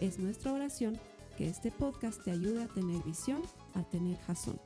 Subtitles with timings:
[0.00, 1.00] Es nuestra oración
[1.38, 3.40] que este podcast te ayude a tener visión,
[3.72, 4.60] a tener jazón.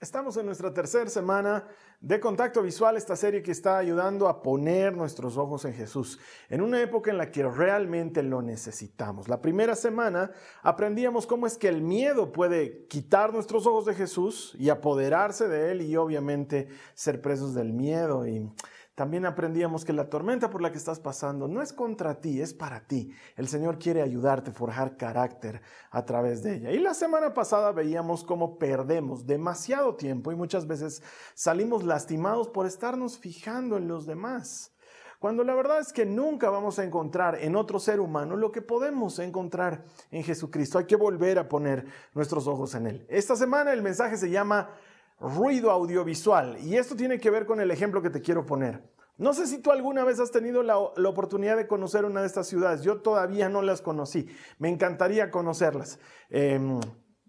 [0.00, 1.66] Estamos en nuestra tercera semana
[2.00, 6.60] de contacto visual, esta serie que está ayudando a poner nuestros ojos en Jesús, en
[6.60, 9.28] una época en la que realmente lo necesitamos.
[9.28, 10.30] La primera semana
[10.62, 15.72] aprendíamos cómo es que el miedo puede quitar nuestros ojos de Jesús y apoderarse de
[15.72, 18.28] Él y obviamente ser presos del miedo.
[18.28, 18.48] Y
[18.94, 22.54] también aprendíamos que la tormenta por la que estás pasando no es contra ti, es
[22.54, 23.12] para ti.
[23.36, 26.70] El Señor quiere ayudarte a forjar carácter a través de ella.
[26.70, 31.02] Y la semana pasada veíamos cómo perdemos demasiado tiempo y muchas veces
[31.34, 34.70] salimos lastimados por estarnos fijando en los demás.
[35.18, 38.62] Cuando la verdad es que nunca vamos a encontrar en otro ser humano lo que
[38.62, 40.78] podemos encontrar en Jesucristo.
[40.78, 43.06] Hay que volver a poner nuestros ojos en Él.
[43.08, 44.70] Esta semana el mensaje se llama
[45.18, 46.58] ruido audiovisual.
[46.60, 48.82] Y esto tiene que ver con el ejemplo que te quiero poner.
[49.16, 52.48] No sé si tú alguna vez has tenido la, oportunidad de conocer una de estas
[52.48, 52.82] ciudades.
[52.82, 54.26] Yo todavía no las conocí.
[54.58, 56.00] Me encantaría conocerlas.
[56.30, 56.80] Em,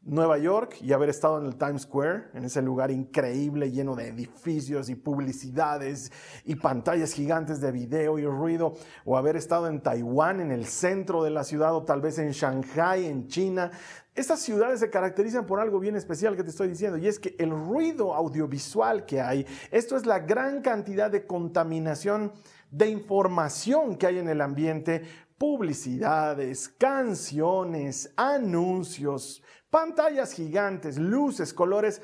[0.08, 4.08] Nueva York y haber estado en el Times Square, en ese lugar increíble lleno de
[4.08, 6.12] edificios y publicidades
[6.44, 11.24] y pantallas gigantes de video y ruido, o haber estado en Taiwán, en el centro
[11.24, 13.72] de la ciudad, o tal vez en Shanghai, en China.
[14.16, 17.36] Estas ciudades se caracterizan por algo bien especial que te estoy diciendo, y es que
[17.38, 22.32] el ruido audiovisual que hay, esto es la gran cantidad de contaminación
[22.72, 25.04] de información que hay en el ambiente,
[25.38, 32.02] publicidades, canciones, anuncios, pantallas gigantes, luces, colores.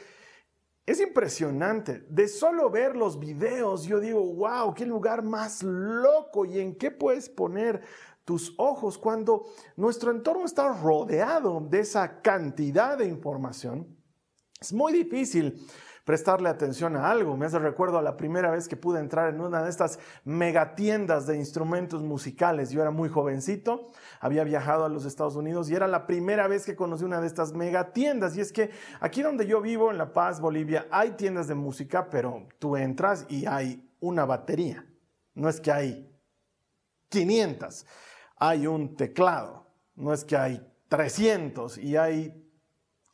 [0.91, 2.03] Es impresionante.
[2.09, 6.91] De solo ver los videos, yo digo, wow, qué lugar más loco y en qué
[6.91, 7.81] puedes poner
[8.25, 9.45] tus ojos cuando
[9.77, 13.87] nuestro entorno está rodeado de esa cantidad de información.
[14.59, 15.65] Es muy difícil
[16.03, 17.37] prestarle atención a algo.
[17.37, 21.27] Me hace recuerdo a la primera vez que pude entrar en una de estas megatiendas
[21.27, 22.71] de instrumentos musicales.
[22.71, 23.87] Yo era muy jovencito,
[24.19, 27.27] había viajado a los Estados Unidos y era la primera vez que conocí una de
[27.27, 28.35] estas megatiendas.
[28.35, 32.09] Y es que aquí donde yo vivo, en La Paz, Bolivia, hay tiendas de música,
[32.09, 34.85] pero tú entras y hay una batería.
[35.33, 36.11] No es que hay
[37.09, 37.85] 500,
[38.37, 39.67] hay un teclado.
[39.95, 42.40] No es que hay 300 y hay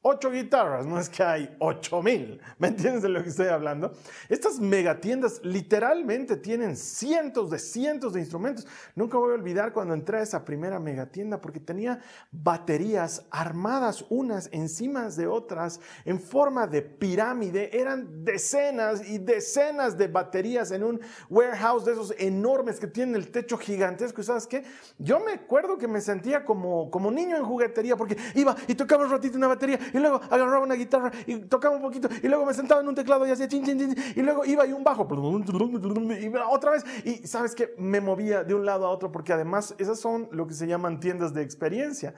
[0.07, 3.93] ocho guitarras, no es que hay ocho mil, ¿me entiendes de lo que estoy hablando?
[4.29, 8.67] Estas megatiendas literalmente tienen cientos de cientos de instrumentos.
[8.95, 11.99] Nunca voy a olvidar cuando entré a esa primera megatienda porque tenía
[12.31, 17.69] baterías armadas unas encima de otras en forma de pirámide.
[17.79, 23.29] Eran decenas y decenas de baterías en un warehouse de esos enormes que tienen el
[23.29, 24.21] techo gigantesco.
[24.21, 24.63] ¿Y sabes qué?
[24.97, 29.05] Yo me acuerdo que me sentía como, como niño en juguetería porque iba y tocaba
[29.05, 32.45] un ratito una batería y luego agarraba una guitarra y tocaba un poquito, y luego
[32.45, 34.83] me sentaba en un teclado y hacía chin, chin, chin, y luego iba y un
[34.83, 39.33] bajo, y otra vez, y sabes que me movía de un lado a otro, porque
[39.33, 42.13] además esas son lo que se llaman tiendas de experiencia.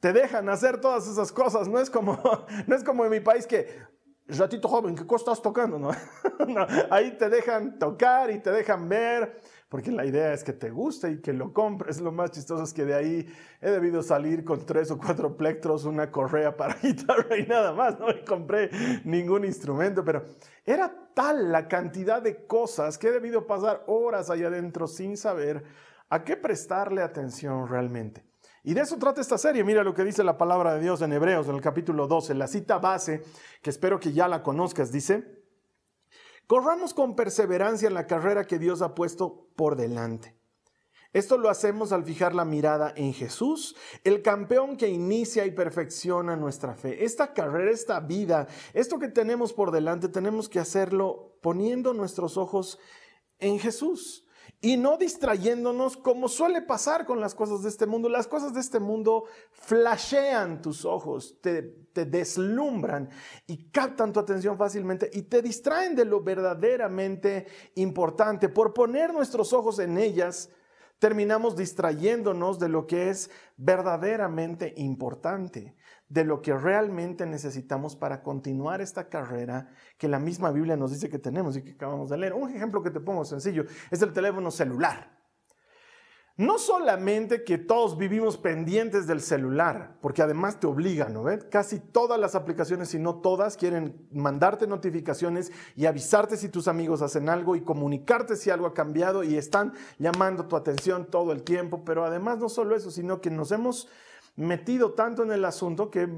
[0.00, 2.18] Te dejan hacer todas esas cosas, no es como,
[2.66, 3.68] no es como en mi país que
[4.26, 5.78] ratito joven, ¿qué cosa estás tocando?
[6.48, 9.40] no, ahí te dejan tocar y te dejan ver
[9.72, 11.98] porque la idea es que te guste y que lo compres.
[11.98, 13.26] Lo más chistoso es que de ahí
[13.62, 17.98] he debido salir con tres o cuatro plectros, una correa para guitarra y nada más,
[17.98, 18.68] no compré
[19.04, 20.26] ningún instrumento, pero
[20.66, 25.64] era tal la cantidad de cosas que he debido pasar horas allá adentro sin saber
[26.10, 28.26] a qué prestarle atención realmente.
[28.64, 29.64] Y de eso trata esta serie.
[29.64, 32.46] Mira lo que dice la palabra de Dios en Hebreos, en el capítulo 12, la
[32.46, 33.22] cita base,
[33.62, 35.41] que espero que ya la conozcas, dice,
[36.52, 40.36] Corramos con perseverancia en la carrera que Dios ha puesto por delante.
[41.14, 46.36] Esto lo hacemos al fijar la mirada en Jesús, el campeón que inicia y perfecciona
[46.36, 47.06] nuestra fe.
[47.06, 52.78] Esta carrera, esta vida, esto que tenemos por delante, tenemos que hacerlo poniendo nuestros ojos
[53.38, 54.21] en Jesús
[54.60, 58.08] y no distrayéndonos como suele pasar con las cosas de este mundo.
[58.08, 63.10] Las cosas de este mundo flashean tus ojos, te, te, deslumbran
[63.46, 68.48] y captan tu atención fácilmente y te distraen de lo verdaderamente importante.
[68.48, 70.48] Por poner nuestros ojos en ellas,
[71.00, 75.74] terminamos distrayéndonos de lo que es verdaderamente importante
[76.12, 81.08] de lo que realmente necesitamos para continuar esta carrera que la misma Biblia nos dice
[81.08, 82.34] que tenemos y que acabamos de leer.
[82.34, 85.22] Un ejemplo que te pongo sencillo es el teléfono celular.
[86.36, 91.24] no solamente que todos vivimos pendientes del celular, porque además te obligan, ¿no?
[91.50, 97.02] Casi todas las aplicaciones, si no todas, quieren mandarte notificaciones y avisarte si tus amigos
[97.02, 101.42] hacen algo y comunicarte si algo ha cambiado y están llamando tu atención todo el
[101.42, 101.84] tiempo.
[101.84, 103.88] Pero además no solo eso, sino que nos hemos
[104.36, 106.08] metido tanto en el asunto que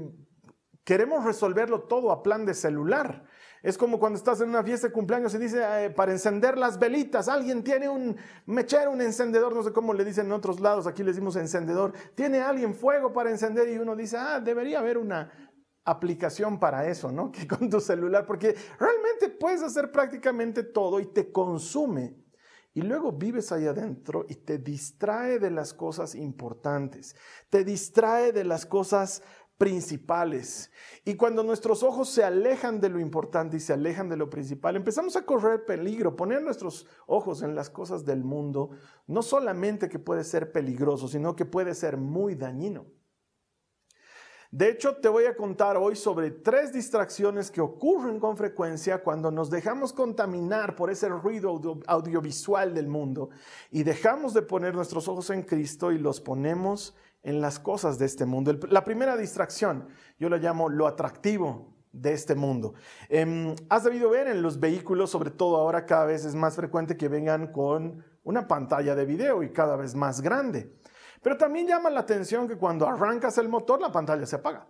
[0.83, 3.25] queremos resolverlo todo a plan de celular.
[3.63, 7.27] Es como cuando estás en una fiesta de cumpleaños y dice para encender las velitas,
[7.27, 8.15] alguien tiene un
[8.45, 11.93] mechero, un encendedor, no sé cómo le dicen en otros lados, aquí le decimos encendedor,
[12.13, 15.31] tiene alguien fuego para encender y uno dice, ah, debería haber una
[15.83, 17.31] aplicación para eso, ¿no?
[17.31, 22.15] Que con tu celular, porque realmente puedes hacer prácticamente todo y te consume.
[22.75, 27.15] Y luego vives ahí adentro y te distrae de las cosas importantes,
[27.49, 29.23] te distrae de las cosas
[29.57, 30.69] principales.
[31.05, 34.75] Y cuando nuestros ojos se alejan de lo importante y se alejan de lo principal,
[34.75, 36.17] empezamos a correr peligro.
[36.17, 38.71] Poner nuestros ojos en las cosas del mundo
[39.07, 42.87] no solamente que puede ser peligroso, sino que puede ser muy dañino.
[44.55, 49.29] De hecho, te voy a contar hoy sobre tres distracciones que ocurren con frecuencia cuando
[49.29, 53.31] nos dejamos contaminar por ese ruido audiovisual del mundo
[53.69, 58.05] y dejamos de poner nuestros ojos en Cristo y los ponemos en las cosas de
[58.05, 58.57] este mundo.
[58.69, 62.75] La primera distracción, yo la llamo lo atractivo de este mundo.
[63.09, 66.95] Em, has debido ver en los vehículos, sobre todo ahora cada vez es más frecuente
[66.95, 70.71] que vengan con una pantalla de video y cada vez más grande.
[71.25, 74.67] Pero también llama la atención que cuando arrancas el motor la pantalla se apaga.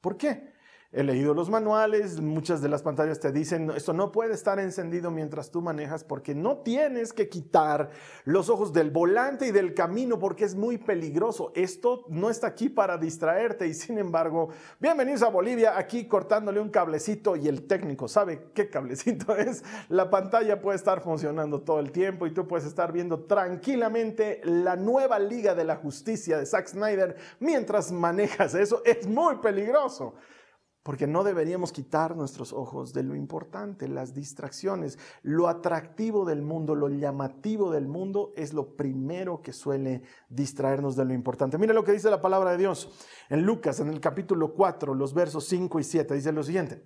[0.00, 0.54] ¿Por qué?
[0.90, 5.10] He leído los manuales, muchas de las pantallas te dicen, esto no puede estar encendido
[5.10, 7.90] mientras tú manejas porque no tienes que quitar
[8.24, 11.52] los ojos del volante y del camino porque es muy peligroso.
[11.54, 14.48] Esto no está aquí para distraerte y sin embargo,
[14.80, 19.62] bienvenidos a Bolivia, aquí cortándole un cablecito y el técnico sabe qué cablecito es.
[19.90, 24.74] La pantalla puede estar funcionando todo el tiempo y tú puedes estar viendo tranquilamente la
[24.74, 28.54] nueva Liga de la Justicia de Zack Snyder mientras manejas.
[28.54, 30.14] Eso es muy peligroso
[30.88, 34.98] porque no deberíamos quitar nuestros ojos de lo importante, las distracciones.
[35.20, 40.00] Lo atractivo del mundo, lo llamativo del mundo es lo primero que suele
[40.30, 41.58] distraernos de lo importante.
[41.58, 42.88] Mira lo que dice la palabra de Dios
[43.28, 46.14] en Lucas, en el capítulo 4, los versos 5 y 7.
[46.14, 46.82] Dice lo siguiente.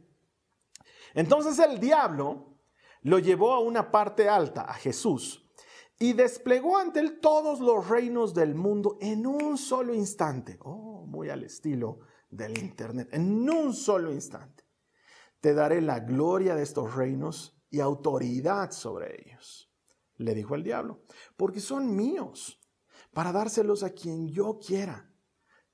[1.15, 2.57] Entonces el diablo
[3.03, 5.49] lo llevó a una parte alta, a Jesús,
[6.01, 10.59] y desplegó ante él todos los reinos del mundo en un solo instante.
[10.61, 12.01] Oh, muy al estilo
[12.33, 14.65] del Internet en un solo instante.
[15.41, 19.71] Te daré la gloria de estos reinos y autoridad sobre ellos,
[20.17, 21.03] le dijo el diablo,
[21.37, 22.61] porque son míos,
[23.13, 25.11] para dárselos a quien yo quiera.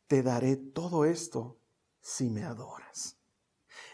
[0.06, 1.60] Te daré todo esto
[2.00, 3.18] si me adoras.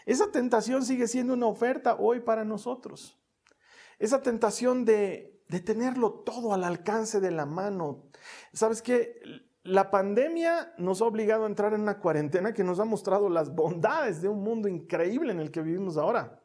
[0.05, 3.19] Esa tentación sigue siendo una oferta hoy para nosotros.
[3.99, 8.09] Esa tentación de, de tenerlo todo al alcance de la mano.
[8.53, 9.19] ¿Sabes qué?
[9.65, 13.55] La pandemia nos ha obligado a entrar en una cuarentena que nos ha mostrado las
[13.55, 16.39] bondades de un mundo increíble en el que vivimos ahora.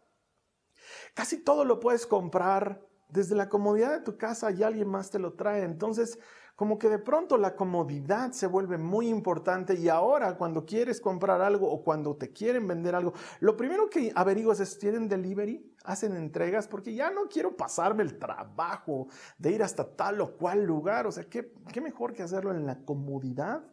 [1.12, 2.80] Casi todo lo puedes comprar
[3.10, 5.64] desde la comodidad de tu casa y alguien más te lo trae.
[5.64, 6.18] Entonces,
[6.60, 11.40] como que de pronto la comodidad se vuelve muy importante y ahora cuando quieres comprar
[11.40, 15.74] algo o cuando te quieren vender algo, lo primero que averiguas es, ¿tienen delivery?
[15.84, 16.68] ¿Hacen entregas?
[16.68, 21.06] Porque ya no quiero pasarme el trabajo de ir hasta tal o cual lugar.
[21.06, 23.64] O sea, ¿qué, qué mejor que hacerlo en la comodidad?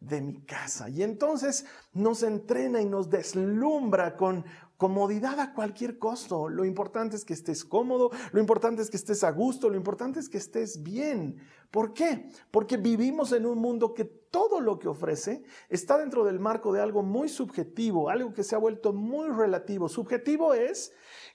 [0.00, 0.88] de mi casa.
[0.88, 4.44] Y entonces nos entrena y nos deslumbra con
[4.82, 6.48] comodidad a cualquier costo.
[6.48, 10.18] Lo importante es que estés cómodo, lo importante es que estés a gusto, lo importante
[10.18, 11.36] es que estés bien.
[11.70, 12.28] ¿Por qué?
[12.50, 16.80] Porque vivimos en un mundo que todo lo que ofrece está dentro del marco de
[16.80, 19.88] algo muy subjetivo, algo que se ha vuelto muy relativo.
[19.88, 20.92] Subjetivo es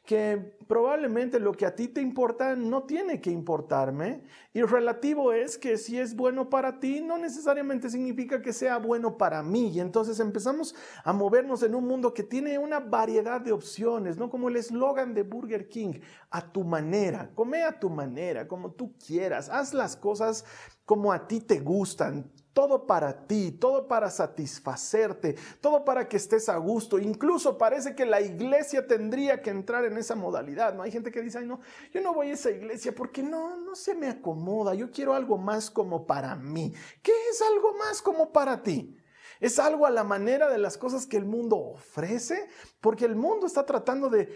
[0.07, 4.23] que probablemente lo que a ti te importa no tiene que importarme
[4.53, 9.17] y relativo es que si es bueno para ti no necesariamente significa que sea bueno
[9.17, 9.67] para mí.
[9.67, 10.73] Y entonces empezamos
[11.03, 15.13] a movernos en un mundo que tiene una variedad de opciones, no como el eslogan
[15.13, 15.99] de Burger King,
[16.31, 20.45] a tu manera, come a tu manera, como tú quieras, haz las cosas
[20.85, 26.49] como a ti te gustan, todo para ti, todo para satisfacerte, todo para que estés
[26.49, 26.97] a gusto.
[26.97, 30.73] Incluso parece que la iglesia tendría que entrar en esa modalidad.
[30.73, 31.59] No hay gente que dice, Ay, no,
[31.93, 34.73] yo no voy a esa iglesia porque no, no se me acomoda.
[34.73, 36.73] Yo quiero algo más como para mí.
[37.03, 38.97] ¿Qué es algo más como para ti?
[39.39, 42.49] Es algo a la manera de las cosas que el mundo ofrece,
[42.81, 44.29] porque el mundo está tratando de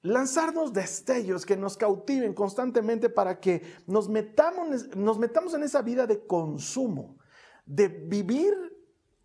[0.00, 6.08] lanzarnos destellos que nos cautiven constantemente para que nos metamos, nos metamos en esa vida
[6.08, 7.21] de consumo
[7.64, 8.54] de vivir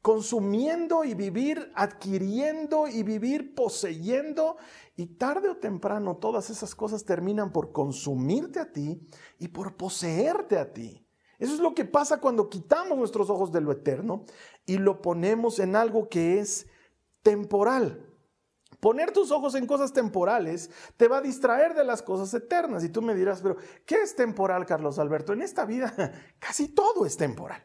[0.01, 4.55] consumiendo y vivir adquiriendo y vivir poseyendo.
[4.95, 9.01] Y tarde o temprano todas esas cosas terminan por consumirte a ti
[9.37, 11.05] y por poseerte a ti.
[11.39, 14.23] Eso es lo que pasa cuando quitamos nuestros ojos de lo eterno
[14.65, 16.67] y lo ponemos en algo que es
[17.21, 18.07] temporal.
[18.79, 22.83] Poner tus ojos en cosas temporales te va a distraer de las cosas eternas.
[22.83, 25.33] Y tú me dirás, pero ¿qué es temporal, Carlos Alberto?
[25.33, 25.93] En esta vida
[26.39, 27.63] casi todo es temporal.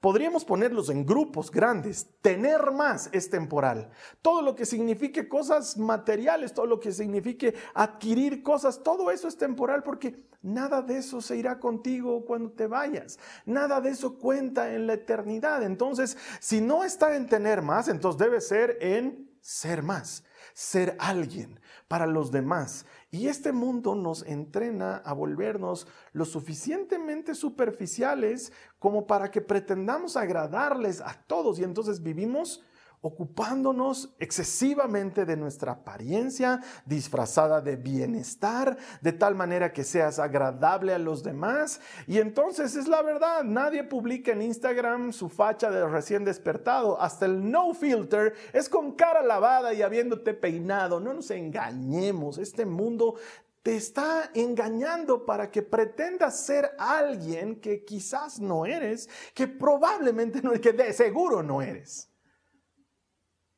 [0.00, 2.08] Podríamos ponerlos en grupos grandes.
[2.22, 3.90] Tener más es temporal.
[4.22, 9.36] Todo lo que signifique cosas materiales, todo lo que signifique adquirir cosas, todo eso es
[9.36, 13.18] temporal porque nada de eso se irá contigo cuando te vayas.
[13.44, 15.62] Nada de eso cuenta en la eternidad.
[15.62, 21.60] Entonces, si no está en tener más, entonces debe ser en ser más, ser alguien
[21.90, 22.86] para los demás.
[23.10, 31.00] Y este mundo nos entrena a volvernos lo suficientemente superficiales como para que pretendamos agradarles
[31.00, 32.62] a todos y entonces vivimos
[33.02, 40.98] ocupándonos excesivamente de nuestra apariencia disfrazada de bienestar, de tal manera que seas agradable a
[40.98, 41.80] los demás.
[42.06, 47.26] Y entonces es la verdad, nadie publica en Instagram su facha de recién despertado, hasta
[47.26, 51.00] el no filter es con cara lavada y habiéndote peinado.
[51.00, 53.14] No nos engañemos, este mundo
[53.62, 60.52] te está engañando para que pretendas ser alguien que quizás no eres, que probablemente no,
[60.52, 62.09] que de seguro no eres.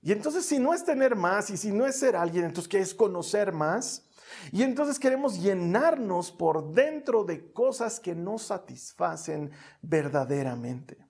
[0.02, 2.80] Y entonces si no es tener más y si no es ser alguien, entonces ¿qué
[2.80, 4.08] es conocer más?
[4.50, 11.06] Y entonces queremos llenarnos por dentro de cosas que no satisfacen verdaderamente.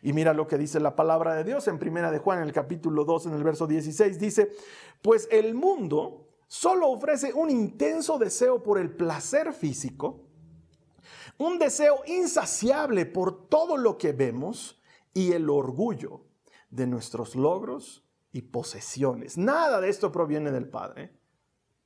[0.00, 2.52] Y mira lo que dice la palabra de Dios en Primera de Juan, en el
[2.52, 4.52] capítulo 2, en el verso 16, dice,
[5.02, 10.28] pues el mundo solo ofrece un intenso deseo por el placer físico,
[11.38, 14.80] un deseo insaciable por todo lo que vemos
[15.12, 16.20] y el orgullo
[16.70, 19.36] de nuestros logros y posesiones.
[19.38, 21.14] Nada de esto proviene del Padre,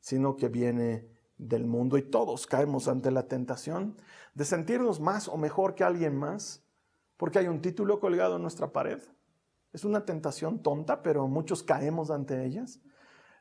[0.00, 3.97] sino que viene del mundo y todos caemos ante la tentación
[4.35, 6.62] de sentirnos más o mejor que alguien más
[7.17, 9.03] porque hay un título colgado en nuestra pared.
[9.73, 12.81] Es una tentación tonta, pero muchos caemos ante ellas.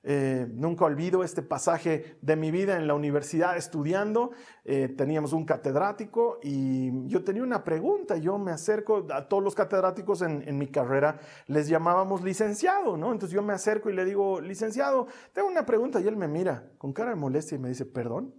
[0.07, 4.29] Eh, nunca olvido este pasaje de mi vida en la universidad estudiando.
[4.63, 8.15] Eh, teníamos un catedrático y yo tenía una pregunta.
[8.17, 13.12] Yo me acerco a todos los catedráticos en, mi carrera, les llamábamos licenciado, ¿no?
[13.12, 16.00] Entonces yo me acerco y le digo, licenciado, tengo una pregunta.
[16.00, 18.31] Y él me mira con cara de molestia y me dice, perdón.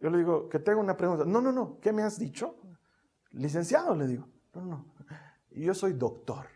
[0.00, 1.24] Yo le digo, que tengo una pregunta.
[1.24, 2.56] No, no, no, ¿qué me has dicho?
[3.30, 4.26] Licenciado, le digo.
[4.54, 4.86] No, no.
[5.52, 6.55] Yo soy doctor.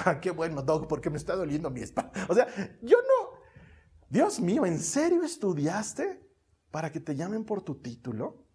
[0.06, 2.12] Ah, qué bueno, Doc, porque me está doliendo mi espalda.
[2.28, 2.46] O sea,
[2.82, 3.40] yo no.
[4.08, 6.26] Dios mío, ¿en serio estudiaste
[6.70, 8.46] para que te llamen por tu título?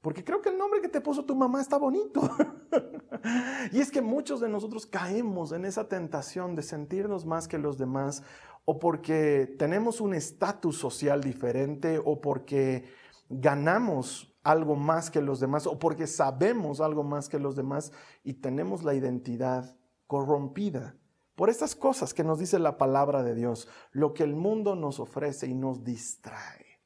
[0.00, 2.20] Porque creo que el nombre que te puso tu mamá está bonito.
[3.72, 7.78] y es que muchos de nosotros caemos en esa tentación de sentirnos más que los
[7.78, 8.22] demás
[8.64, 12.84] o porque tenemos un estatus social diferente o porque
[13.28, 17.92] ganamos algo más que los demás o porque sabemos algo más que los demás
[18.24, 20.96] y tenemos la identidad corrompida
[21.34, 25.00] por estas cosas que nos dice la palabra de Dios, lo que el mundo nos
[25.00, 26.80] ofrece y nos distrae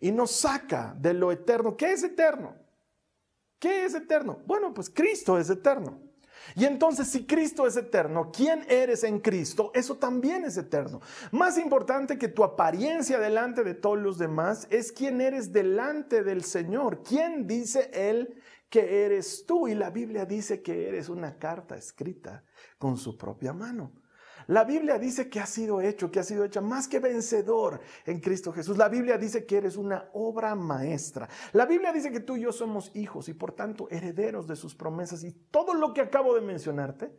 [0.00, 1.76] y nos saca de lo eterno.
[1.76, 2.56] ¿Qué es eterno?
[3.58, 4.40] ¿Qué es eterno?
[4.46, 6.00] Bueno, pues Cristo es eterno.
[6.54, 9.70] Y entonces si Cristo es eterno, ¿quién eres en Cristo?
[9.74, 11.00] Eso también es eterno.
[11.30, 16.44] Más importante que tu apariencia delante de todos los demás es quién eres delante del
[16.44, 17.02] Señor.
[17.02, 19.68] ¿Quién dice Él que eres tú?
[19.68, 22.44] Y la Biblia dice que eres una carta escrita
[22.78, 23.92] con su propia mano.
[24.46, 28.20] La Biblia dice que ha sido hecho, que ha sido hecha más que vencedor en
[28.20, 28.76] Cristo Jesús.
[28.76, 31.28] La Biblia dice que eres una obra maestra.
[31.52, 34.74] La Biblia dice que tú y yo somos hijos y por tanto herederos de sus
[34.74, 35.24] promesas.
[35.24, 37.12] Y todo lo que acabo de mencionarte,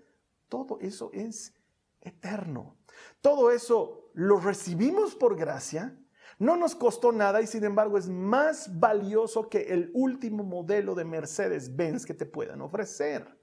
[0.49, 1.53] todo eso es
[2.01, 2.77] eterno.
[3.21, 5.97] Todo eso lo recibimos por gracia.
[6.39, 11.05] No nos costó nada y sin embargo es más valioso que el último modelo de
[11.05, 13.39] Mercedes-Benz que te puedan ofrecer.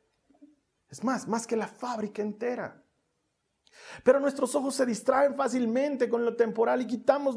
[0.88, 2.84] Es más, más que la fábrica entera.
[4.02, 7.36] Pero nuestros ojos se distraen fácilmente con lo temporal y quitamos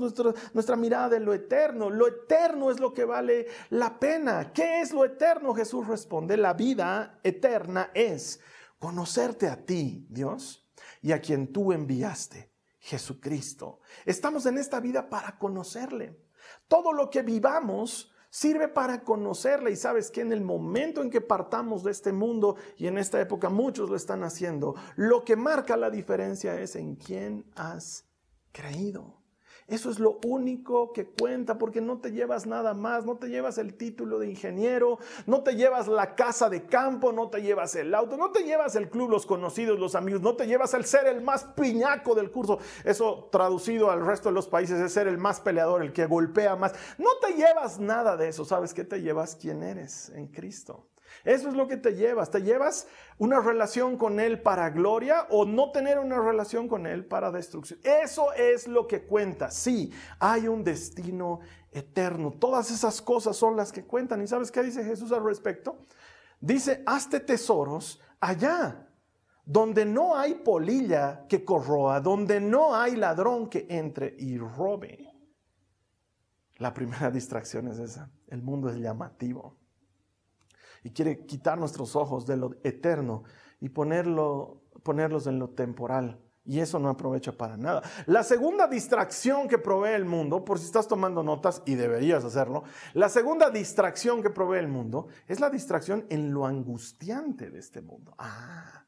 [0.53, 1.89] nuestra mirada de lo eterno.
[1.89, 4.53] Lo eterno es lo que vale la pena.
[4.53, 5.53] ¿Qué es lo eterno?
[5.53, 8.39] Jesús responde, la vida eterna es
[8.79, 10.69] conocerte a ti, Dios,
[11.01, 13.79] y a quien tú enviaste, Jesucristo.
[14.05, 16.19] Estamos en esta vida para conocerle.
[16.67, 21.21] Todo lo que vivamos sirve para conocerle y sabes que en el momento en que
[21.21, 25.77] partamos de este mundo y en esta época muchos lo están haciendo, lo que marca
[25.77, 28.05] la diferencia es en quién has
[28.51, 29.22] creído.
[29.67, 33.57] Eso es lo único que cuenta porque no te llevas nada más, no te llevas
[33.57, 37.95] el título de ingeniero, no te llevas la casa de campo, no te llevas el
[37.95, 41.07] auto, no te llevas el club, los conocidos, los amigos, no te llevas el ser
[41.07, 42.59] el más piñaco del curso.
[42.83, 46.55] Eso traducido al resto de los países es ser el más peleador, el que golpea
[46.55, 46.73] más.
[46.97, 49.35] No te llevas nada de eso, ¿sabes qué te llevas?
[49.35, 50.85] ¿Quién eres en Cristo?
[51.23, 52.31] Eso es lo que te llevas.
[52.31, 57.05] Te llevas una relación con Él para gloria o no tener una relación con Él
[57.05, 57.79] para destrucción.
[57.83, 59.49] Eso es lo que cuenta.
[59.49, 61.39] Sí, hay un destino
[61.71, 62.31] eterno.
[62.31, 64.21] Todas esas cosas son las que cuentan.
[64.21, 65.77] ¿Y sabes qué dice Jesús al respecto?
[66.39, 68.89] Dice, hazte tesoros allá,
[69.45, 75.09] donde no hay polilla que corroa, donde no hay ladrón que entre y robe.
[76.57, 78.11] La primera distracción es esa.
[78.27, 79.62] El mundo es llamativo
[80.83, 83.23] y quiere quitar nuestros ojos de lo eterno
[83.59, 86.19] y ponerlo, ponerlos en lo temporal.
[86.45, 87.81] Y eso no aprovecha para nada.
[88.05, 92.63] La segunda distracción que provee el mundo, por si estás tomando notas y deberías hacerlo,
[92.93, 97.81] la segunda distracción que provee el mundo es la distracción en lo angustiante de este
[97.81, 98.13] mundo.
[98.17, 98.85] Ah,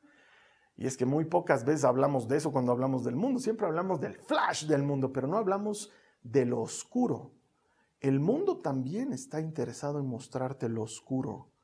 [0.76, 3.40] y es que muy pocas veces hablamos de eso cuando hablamos del mundo.
[3.40, 5.92] Siempre hablamos del flash del mundo, pero no hablamos
[6.24, 7.32] de lo oscuro.
[8.02, 11.55] El mundo también está interesado en mostrarte lo oscuro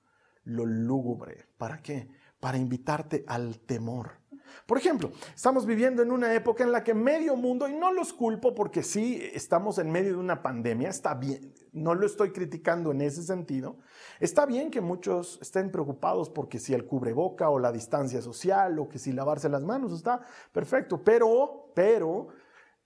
[0.43, 1.47] lo lúgubre.
[1.57, 2.09] ¿Para qué?
[2.39, 4.21] Para invitarte al temor.
[4.65, 8.13] Por ejemplo, estamos viviendo en una época en la que medio mundo, y no los
[8.13, 12.91] culpo porque sí estamos en medio de una pandemia, está bien, no lo estoy criticando
[12.91, 13.77] en ese sentido,
[14.19, 18.89] está bien que muchos estén preocupados porque si el cubreboca o la distancia social o
[18.89, 20.21] que si lavarse las manos, está
[20.51, 22.27] perfecto, pero, pero,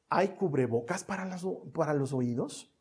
[0.10, 1.38] ¿hay cubrebocas para,
[1.74, 2.72] para los oídos?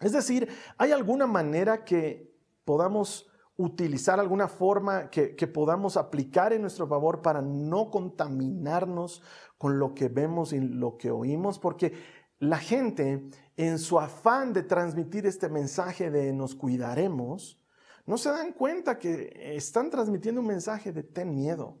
[0.00, 6.86] Es decir, ¿hay alguna manera que podamos utilizar alguna forma que, podamos aplicar en nuestro
[6.86, 9.22] favor para no contaminarnos
[9.56, 11.94] con lo que vemos y lo que oímos, porque
[12.38, 17.58] la gente en su afán de transmitir este mensaje de nos cuidaremos,
[18.04, 21.78] no se dan cuenta que están transmitiendo un mensaje de ten miedo,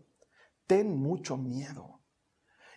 [0.66, 2.00] ten mucho miedo.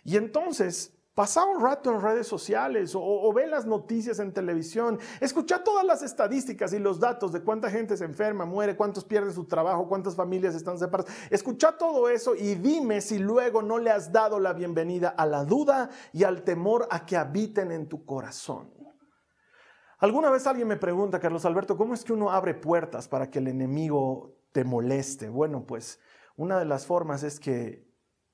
[0.04, 4.98] Y entonces Pasa un rato en redes sociales o, ve las noticias en televisión.
[5.20, 9.34] Escucha todas las estadísticas y los datos de cuánta gente se enferma, muere, cuántos pierden
[9.34, 11.14] su trabajo, cuántas familias están separadas.
[11.28, 15.44] Escucha todo eso y dime si luego no le has dado la bienvenida a la
[15.44, 18.72] duda y al temor a que habiten en tu corazón.
[19.98, 23.40] Alguna vez alguien me pregunta, Carlos Alberto, ¿cómo es que uno abre puertas para que
[23.40, 25.28] el enemigo te moleste?
[25.28, 26.00] Bueno, pues
[26.36, 27.86] una de las formas es que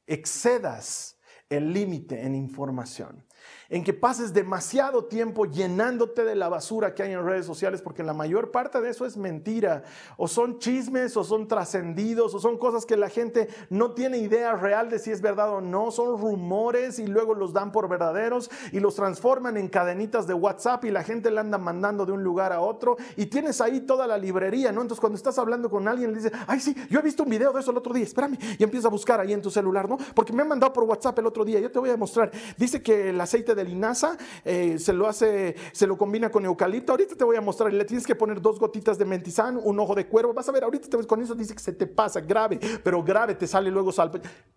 [0.07, 1.16] excedas
[1.51, 3.25] el límite en información
[3.69, 8.03] en que pases demasiado tiempo llenándote de la basura que hay en redes sociales, porque
[8.03, 9.85] la mayor parte de eso es mentira,
[10.17, 14.55] o son chismes, o son trascendidos, o son cosas que la gente no tiene idea
[14.55, 18.51] real de si es verdad o no, son rumores y luego los dan por verdaderos
[18.73, 22.23] y los transforman en cadenitas de WhatsApp y la gente le anda mandando de un
[22.23, 24.83] lugar a otro y tienes ahí toda la librería, ¿no?
[24.83, 27.53] Entonces cuando estás hablando con alguien le dices, ay sí, yo he visto un video
[27.53, 29.99] de eso el otro día, espérame, y empieza a buscar ahí en tu celular, ¿no?
[30.15, 32.83] Porque me han mandado por WhatsApp el otro día, yo te voy a mostrar, dice
[32.83, 36.93] que el aceite de linaza, eh, se lo hace, se lo combina con eucalipto.
[36.93, 39.95] Ahorita te voy a mostrar, le tienes que poner dos gotitas de mentizán, un ojo
[39.95, 40.33] de cuervo.
[40.33, 43.03] Vas a ver, ahorita te ves con eso, dice que se te pasa grave, pero
[43.03, 44.13] grave te sale luego sal.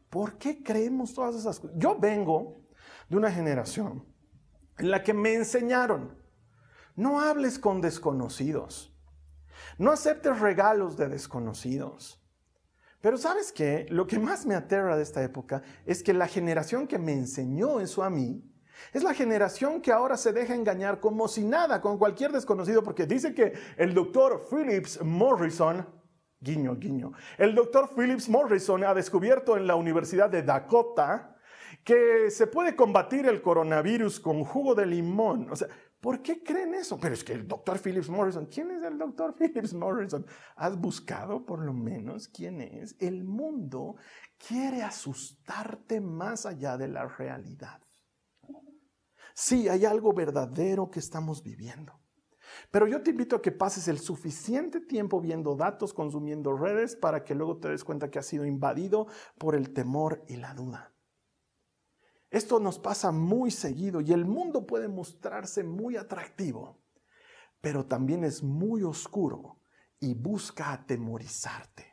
[0.09, 1.75] ¿Por qué creemos todas esas cosas?
[1.77, 2.61] Yo vengo
[3.09, 4.05] de una generación
[4.77, 6.17] en la que me enseñaron,
[6.95, 8.93] no hables con desconocidos,
[9.77, 12.19] no aceptes regalos de desconocidos.
[13.01, 16.85] Pero sabes qué, lo que más me aterra de esta época es que la generación
[16.85, 18.43] que me enseñó eso a mí,
[18.93, 23.05] es la generación que ahora se deja engañar como si nada, con cualquier desconocido, porque
[23.05, 25.85] dice que el doctor Phillips Morrison,
[26.39, 31.35] guiño, guiño, el doctor Phillips Morrison ha descubierto en la Universidad de Dakota
[31.83, 35.49] que se puede combatir el coronavirus con jugo de limón.
[35.51, 35.67] O sea,
[35.99, 36.99] ¿por qué creen eso?
[36.99, 40.25] Pero es que el doctor Phillips Morrison, ¿quién es el doctor Phillips Morrison?
[40.55, 42.95] ¿Has buscado por lo menos quién es?
[42.99, 43.95] El mundo
[44.37, 47.81] quiere asustarte más allá de la realidad.
[49.41, 51.97] Sí, hay algo verdadero que estamos viviendo.
[52.71, 57.23] Pero yo te invito a que pases el suficiente tiempo viendo datos, consumiendo redes, para
[57.23, 60.93] que luego te des cuenta que has sido invadido por el temor y la duda.
[62.29, 66.81] Esto nos pasa muy seguido y el mundo puede mostrarse muy atractivo,
[67.61, 69.61] pero también es muy oscuro
[70.01, 71.87] y busca atemorizarte.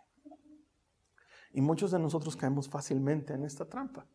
[1.53, 4.09] Y muchos de nosotros caemos fácilmente en esta trampa.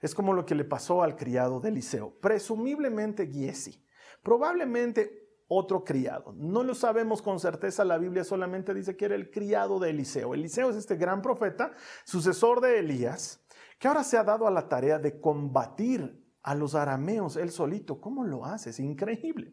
[0.00, 3.84] Es como lo que le pasó al criado de Eliseo, presumiblemente Giesi,
[4.22, 6.32] probablemente otro criado.
[6.36, 10.32] No lo sabemos con certeza, la Biblia solamente dice que era el criado de Eliseo.
[10.32, 11.72] Eliseo es este gran profeta,
[12.04, 13.44] sucesor de Elías,
[13.78, 18.00] que ahora se ha dado a la tarea de combatir a los arameos él solito.
[18.00, 18.70] ¿Cómo lo hace?
[18.70, 19.52] Es increíble.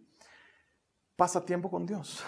[1.15, 2.23] Pasa tiempo con Dios.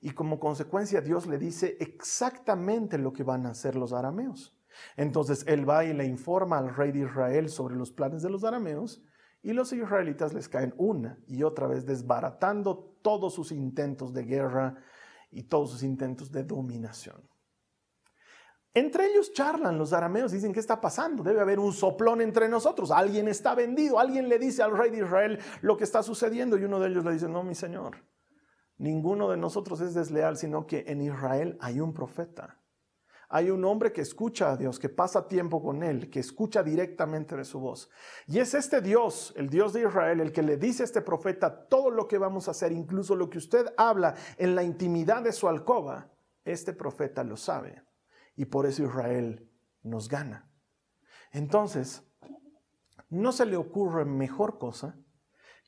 [0.00, 4.54] Y como consecuencia Dios le dice exactamente lo que van a hacer los arameos.
[4.96, 8.44] Entonces él va y le informa al rey de Israel sobre los planes de los
[8.44, 9.02] arameos
[9.42, 14.76] y los israelitas les caen una y otra vez desbaratando todos sus intentos de guerra
[15.30, 17.28] y todos sus intentos de dominación.
[18.72, 21.22] Entre ellos charlan los arameos, dicen, ¿qué está pasando?
[21.22, 24.98] Debe haber un soplón entre nosotros, alguien está vendido, alguien le dice al rey de
[24.98, 27.98] Israel lo que está sucediendo y uno de ellos le dice, no, mi señor,
[28.78, 32.58] ninguno de nosotros es desleal, sino que en Israel hay un profeta.
[33.28, 37.36] Hay un hombre que escucha a Dios, que pasa tiempo con Él, que escucha directamente
[37.36, 37.90] de su voz.
[38.26, 41.66] Y es este Dios, el Dios de Israel, el que le dice a este profeta
[41.68, 45.32] todo lo que vamos a hacer, incluso lo que usted habla en la intimidad de
[45.32, 46.10] su alcoba.
[46.44, 47.82] Este profeta lo sabe.
[48.36, 49.48] Y por eso Israel
[49.82, 50.50] nos gana.
[51.32, 52.02] Entonces,
[53.08, 54.96] no se le ocurre mejor cosa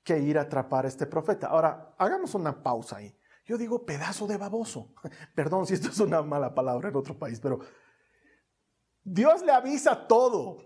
[0.04, 1.48] que ir a atrapar a este profeta.
[1.48, 3.15] Ahora, hagamos una pausa ahí.
[3.46, 4.92] Yo digo pedazo de baboso.
[5.34, 7.60] Perdón si esto es una mala palabra en otro país, pero
[9.02, 10.58] Dios le avisa todo.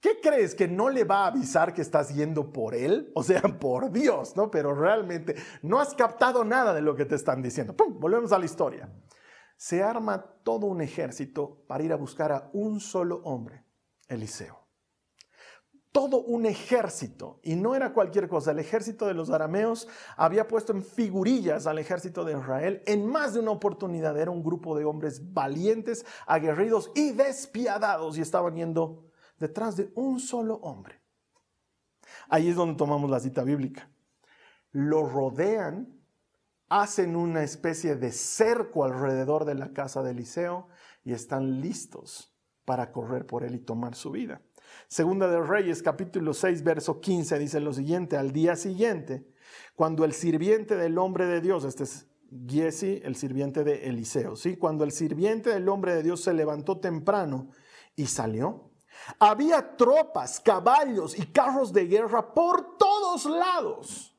[0.00, 3.12] ¿Qué crees que no le va a avisar que estás yendo por él?
[3.14, 4.50] O sea, por Dios, ¿no?
[4.50, 7.76] Pero realmente no has captado nada de lo que te están diciendo.
[7.76, 8.00] ¡Pum!
[8.00, 8.90] Volvemos a la historia.
[9.56, 13.66] Se arma todo un ejército para ir a buscar a un solo hombre,
[14.08, 14.59] Eliseo
[15.92, 20.72] todo un ejército, y no era cualquier cosa, el ejército de los arameos había puesto
[20.72, 24.16] en figurillas al ejército de Israel en más de una oportunidad.
[24.16, 30.20] Era un grupo de hombres valientes, aguerridos y despiadados, y estaban yendo detrás de un
[30.20, 31.00] solo hombre.
[32.28, 33.90] Ahí es donde tomamos la cita bíblica.
[34.70, 36.00] Lo rodean,
[36.68, 40.68] hacen una especie de cerco alrededor de la casa de Eliseo
[41.02, 42.32] y están listos
[42.64, 44.40] para correr por él y tomar su vida.
[44.88, 49.24] Segunda de Reyes, capítulo 6, verso 15, dice lo siguiente, al día siguiente,
[49.76, 52.08] cuando el sirviente del hombre de Dios, este es
[52.46, 54.56] Giesi, el sirviente de Eliseo, ¿sí?
[54.56, 57.50] cuando el sirviente del hombre de Dios se levantó temprano
[57.96, 58.70] y salió,
[59.18, 64.16] había tropas, caballos y carros de guerra por todos lados.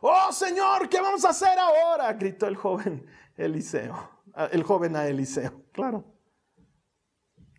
[0.00, 2.12] Oh Señor, ¿qué vamos a hacer ahora?
[2.12, 6.13] gritó el joven Eliseo, el joven a Eliseo, claro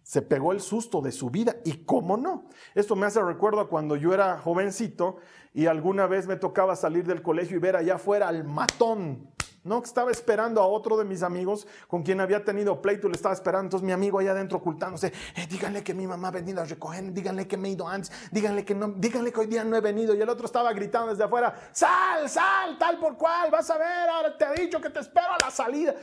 [0.05, 1.55] se pegó el susto de su vida.
[1.65, 2.45] ¿Y cómo no?
[2.75, 5.17] Esto me hace recuerdo a cuando yo era jovencito
[5.51, 9.27] y alguna vez me tocaba salir del colegio y ver allá afuera al matón.
[9.63, 13.33] No, estaba esperando a otro de mis amigos con quien había tenido pleito, le estaba
[13.33, 13.65] esperando.
[13.65, 17.11] Entonces mi amigo allá adentro ocultándose, eh, díganle que mi mamá ha venido a recoger,
[17.11, 19.81] díganle que me he ido antes, díganle que no, díganle que hoy día no he
[19.81, 20.13] venido.
[20.13, 24.07] Y el otro estaba gritando desde afuera, sal, sal, tal por cual, vas a ver,
[24.07, 25.95] ahora te he dicho que te espero a la salida.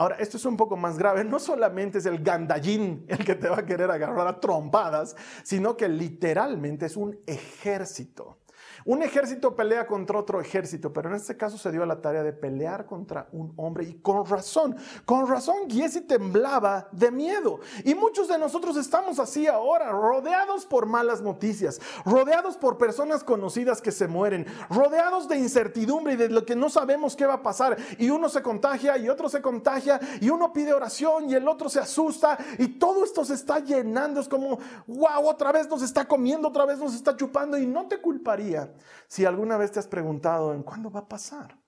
[0.00, 1.24] Ahora, esto es un poco más grave.
[1.24, 5.76] No solamente es el gandallín el que te va a querer agarrar a trompadas, sino
[5.76, 8.38] que literalmente es un ejército.
[8.84, 12.22] Un ejército pelea contra otro ejército, pero en este caso se dio a la tarea
[12.22, 17.60] de pelear contra un hombre y con razón, con razón Giesi temblaba de miedo.
[17.84, 23.82] Y muchos de nosotros estamos así ahora, rodeados por malas noticias, rodeados por personas conocidas
[23.82, 27.42] que se mueren, rodeados de incertidumbre y de lo que no sabemos qué va a
[27.42, 27.76] pasar.
[27.98, 31.68] Y uno se contagia y otro se contagia y uno pide oración y el otro
[31.68, 34.20] se asusta y todo esto se está llenando.
[34.20, 37.86] Es como, wow, otra vez nos está comiendo, otra vez nos está chupando y no
[37.86, 38.59] te culparía
[39.06, 41.60] si alguna vez te has preguntado en cuándo va a pasar.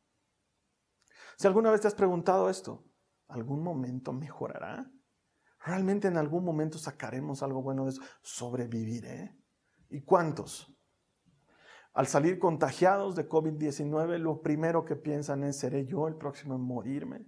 [1.37, 2.85] Si alguna vez te has preguntado esto,
[3.29, 4.91] ¿algún momento mejorará?
[5.65, 8.03] ¿Realmente en algún momento sacaremos algo bueno de eso?
[8.21, 9.37] ¿Sobreviviré?
[9.91, 10.73] ¿Y cuántos?
[11.95, 16.63] Al salir contagiados de COVID-19, lo primero que piensan es, ¿seré yo el próximo en
[16.63, 17.27] morirme?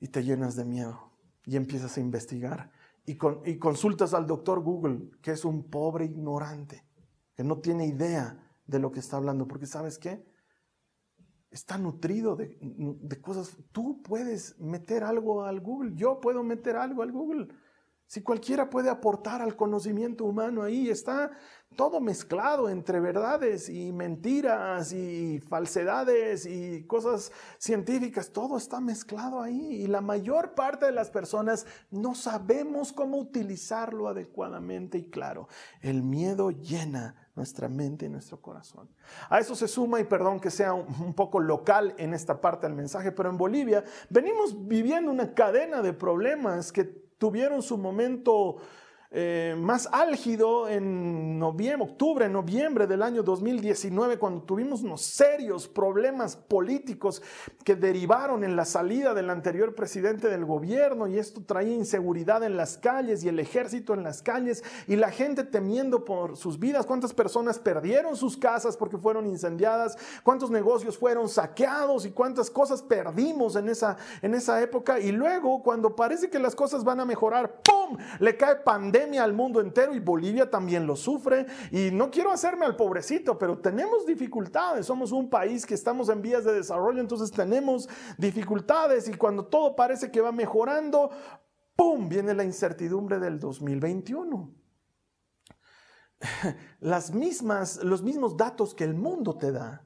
[0.00, 1.12] Y te llenas de miedo
[1.44, 2.70] y empiezas a investigar
[3.04, 6.87] y, y consultas al doctor Google, que es un pobre ignorante
[7.38, 10.26] que no tiene idea de lo que está hablando, porque sabes qué?
[11.52, 13.56] Está nutrido de, de, cosas.
[13.70, 17.46] Tú puedes meter algo al Google, yo puedo meter algo al Google.
[18.08, 21.30] Si cualquiera puede aportar al conocimiento humano ahí, está
[21.76, 29.82] todo mezclado entre verdades y mentiras y falsedades y cosas científicas, todo está mezclado ahí
[29.82, 35.46] y la mayor parte de las personas no sabemos cómo utilizarlo adecuadamente y claro,
[35.82, 38.88] el miedo llena nuestra mente y nuestro corazón.
[39.30, 42.76] A eso se suma, y perdón que sea un poco local en esta parte del
[42.76, 48.56] mensaje, pero en Bolivia venimos viviendo una cadena de problemas que tuvieron su momento
[49.10, 56.36] eh, más álgido en noviembre, octubre, noviembre del año 2019, cuando tuvimos unos serios problemas
[56.36, 57.22] políticos
[57.64, 62.58] que derivaron en la salida del anterior presidente del gobierno y esto traía inseguridad en
[62.58, 66.84] las calles y el ejército en las calles y la gente temiendo por sus vidas.
[66.84, 69.96] ¿Cuántas personas perdieron sus casas porque fueron incendiadas?
[70.22, 75.00] ¿Cuántos negocios fueron saqueados y cuántas cosas perdimos en esa, en esa época?
[75.00, 77.96] Y luego, cuando parece que las cosas van a mejorar, ¡pum!
[78.18, 81.46] Le cae pandemia al mundo entero y Bolivia también lo sufre.
[81.70, 84.86] Y no quiero hacerme al pobrecito, pero tenemos dificultades.
[84.86, 89.76] Somos un país que estamos en vías de desarrollo, entonces tenemos dificultades y cuando todo
[89.76, 91.10] parece que va mejorando,
[91.76, 92.08] ¡pum!
[92.08, 94.54] viene la incertidumbre del 2021.
[96.80, 99.84] Las mismas, los mismos datos que el mundo te da.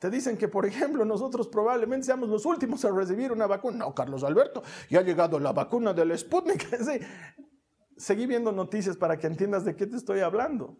[0.00, 3.84] Te dicen que, por ejemplo, nosotros probablemente seamos los últimos a recibir una vacuna.
[3.84, 6.66] No, Carlos Alberto, ya ha llegado la vacuna del Sputnik.
[7.96, 10.78] seguí viendo noticias para que entiendas de qué te estoy hablando.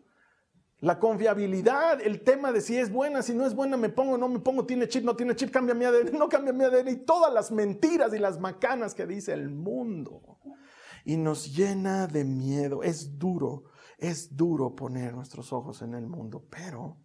[0.81, 4.29] La confiabilidad, el tema de si es buena, si no es buena, me pongo, no
[4.29, 6.97] me pongo, tiene chip, no tiene chip, cambia mi ADN, no cambia mi ADN, y
[6.97, 10.39] todas las mentiras y las macanas que dice el mundo.
[11.05, 12.83] Y nos llena de miedo.
[12.83, 13.65] Es duro,
[13.99, 16.97] es duro poner nuestros ojos en el mundo, pero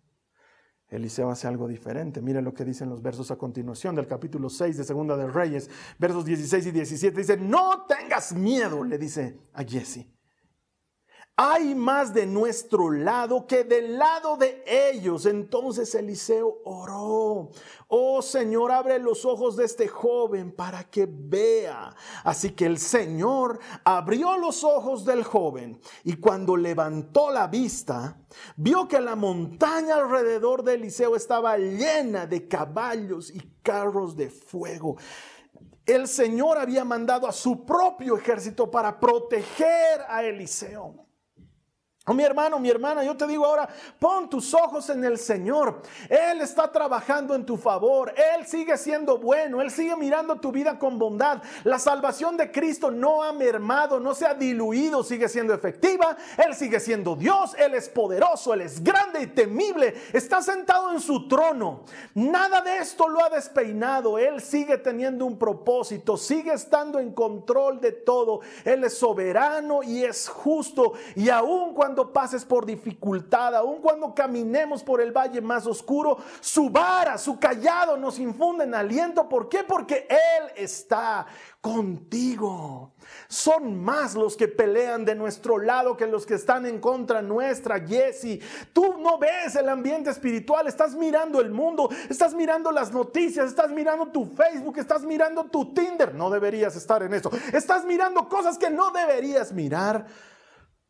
[0.90, 2.22] Eliseo hace algo diferente.
[2.22, 5.70] Mira lo que dicen los versos a continuación del capítulo 6 de Segunda de Reyes,
[5.98, 7.18] versos 16 y 17.
[7.18, 10.15] Dice, no tengas miedo, le dice a Jesse
[11.38, 15.26] hay más de nuestro lado que del lado de ellos.
[15.26, 17.50] Entonces Eliseo oró,
[17.90, 21.94] oh Señor, abre los ojos de este joven para que vea.
[22.24, 28.18] Así que el Señor abrió los ojos del joven y cuando levantó la vista,
[28.56, 34.96] vio que la montaña alrededor de Eliseo estaba llena de caballos y carros de fuego
[35.86, 41.06] el Señor había mandado a su propio ejército para proteger a Eliseo.
[42.08, 45.82] Oh, mi hermano, mi hermana, yo te digo ahora, pon tus ojos en el Señor.
[46.08, 48.14] Él está trabajando en tu favor.
[48.16, 49.60] Él sigue siendo bueno.
[49.60, 51.42] Él sigue mirando tu vida con bondad.
[51.64, 56.16] La salvación de Cristo no ha mermado, no se ha diluido, sigue siendo efectiva.
[56.38, 57.56] Él sigue siendo Dios.
[57.58, 59.96] Él es poderoso, Él es grande y temible.
[60.14, 61.86] Está sentado en su trono.
[62.14, 64.20] Nada de esto lo ha despeinado.
[64.20, 68.42] Él sigue teniendo un propósito, sigue estando en control de todo.
[68.64, 70.94] Él es soberano y es justo.
[71.16, 76.18] Y aun cuando cuando pases por dificultad, aun cuando caminemos por el valle más oscuro,
[76.42, 79.30] su vara, su callado nos infunden aliento.
[79.30, 79.64] ¿Por qué?
[79.64, 81.26] Porque Él está
[81.62, 82.92] contigo.
[83.30, 87.80] Son más los que pelean de nuestro lado que los que están en contra nuestra,
[87.80, 88.42] Jesse.
[88.74, 93.72] Tú no ves el ambiente espiritual, estás mirando el mundo, estás mirando las noticias, estás
[93.72, 96.14] mirando tu Facebook, estás mirando tu Tinder.
[96.14, 97.32] No deberías estar en eso.
[97.54, 100.06] Estás mirando cosas que no deberías mirar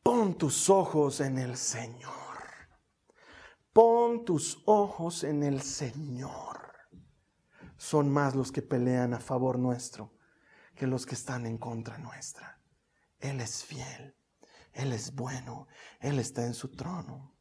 [0.06, 2.14] Pon tus ojos en el Señor.
[3.74, 6.60] Pon tus ojos en el Señor.
[7.76, 10.14] Son más los que pelean a favor nuestro
[10.76, 12.62] que los que están en contra nuestra.
[13.18, 14.16] Él es fiel,
[14.74, 15.66] Él es bueno,
[16.00, 17.34] Él está en su trono.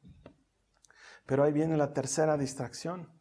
[1.27, 3.13] Pero ahí viene la tercera distracción.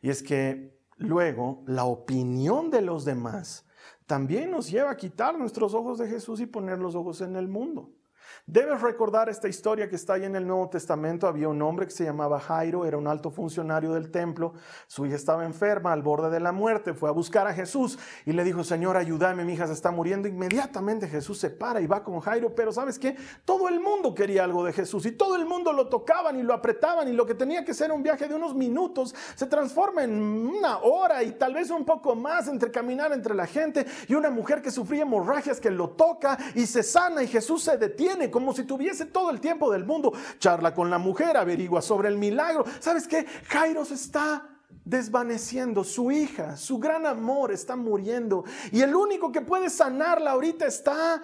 [0.00, 3.66] Y es que luego la opinión de los demás
[4.06, 7.46] también nos lleva a quitar nuestros ojos de Jesús y poner los ojos en el
[7.46, 7.99] mundo.
[8.46, 11.26] Debes recordar esta historia que está ahí en el Nuevo Testamento.
[11.26, 14.54] Había un hombre que se llamaba Jairo, era un alto funcionario del templo.
[14.86, 16.94] Su hija estaba enferma, al borde de la muerte.
[16.94, 20.26] Fue a buscar a Jesús y le dijo, Señor, ayúdame, mi hija se está muriendo.
[20.26, 22.54] Inmediatamente Jesús se para y va con Jairo.
[22.54, 23.16] Pero ¿sabes qué?
[23.44, 26.54] Todo el mundo quería algo de Jesús y todo el mundo lo tocaban y lo
[26.54, 30.20] apretaban y lo que tenía que ser un viaje de unos minutos se transforma en
[30.20, 34.30] una hora y tal vez un poco más entre caminar entre la gente y una
[34.30, 38.52] mujer que sufría hemorragias que lo toca y se sana y Jesús se detiene como
[38.52, 40.12] si tuviese todo el tiempo del mundo.
[40.38, 42.64] Charla con la mujer, averigua sobre el milagro.
[42.80, 43.26] ¿Sabes qué?
[43.48, 44.50] Jairo se está
[44.84, 50.66] desvaneciendo, su hija, su gran amor está muriendo y el único que puede sanarla ahorita
[50.66, 51.22] está